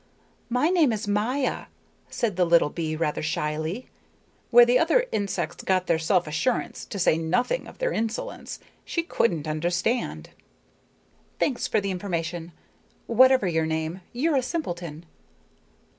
[0.49, 1.65] "My name is Maya,"
[2.09, 3.87] said the little bee rather shyly.
[4.49, 9.03] Where the other insects got their self assurance, to say nothing of their insolence, she
[9.03, 10.31] couldn't understand.
[11.37, 12.51] "Thanks for the information.
[13.05, 15.05] Whatever your name, you're a simpleton."